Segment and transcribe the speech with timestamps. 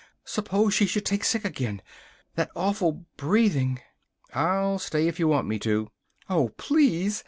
[0.25, 1.79] Suppose she should take sick again!
[2.33, 3.81] That awful breathing"
[4.33, 5.91] "I'll stay if you want me to."
[6.27, 7.19] "Oh, please!